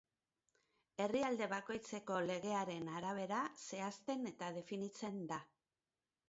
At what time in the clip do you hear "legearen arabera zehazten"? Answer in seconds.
2.29-4.25